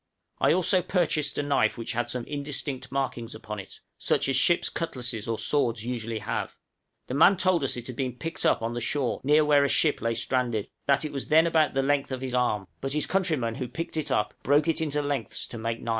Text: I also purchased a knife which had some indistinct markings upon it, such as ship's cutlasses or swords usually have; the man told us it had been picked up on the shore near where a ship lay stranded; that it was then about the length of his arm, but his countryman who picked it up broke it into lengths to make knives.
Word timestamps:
I 0.39 0.51
also 0.51 0.81
purchased 0.81 1.37
a 1.37 1.43
knife 1.43 1.77
which 1.77 1.91
had 1.91 2.09
some 2.09 2.25
indistinct 2.25 2.91
markings 2.91 3.35
upon 3.35 3.59
it, 3.59 3.81
such 3.99 4.27
as 4.29 4.35
ship's 4.35 4.67
cutlasses 4.67 5.27
or 5.27 5.37
swords 5.37 5.85
usually 5.85 6.17
have; 6.17 6.55
the 7.05 7.13
man 7.13 7.37
told 7.37 7.63
us 7.63 7.77
it 7.77 7.85
had 7.85 7.95
been 7.97 8.13
picked 8.17 8.43
up 8.43 8.63
on 8.63 8.73
the 8.73 8.81
shore 8.81 9.21
near 9.23 9.45
where 9.45 9.63
a 9.63 9.69
ship 9.69 10.01
lay 10.01 10.15
stranded; 10.15 10.69
that 10.87 11.05
it 11.05 11.13
was 11.13 11.27
then 11.27 11.45
about 11.45 11.75
the 11.75 11.83
length 11.83 12.11
of 12.11 12.21
his 12.21 12.33
arm, 12.33 12.67
but 12.79 12.93
his 12.93 13.05
countryman 13.05 13.53
who 13.53 13.67
picked 13.67 13.95
it 13.95 14.09
up 14.09 14.33
broke 14.41 14.67
it 14.67 14.81
into 14.81 15.03
lengths 15.03 15.45
to 15.45 15.59
make 15.59 15.79
knives. 15.79 15.89